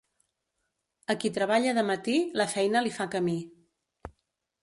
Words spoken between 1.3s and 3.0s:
treballa de matí, la feina li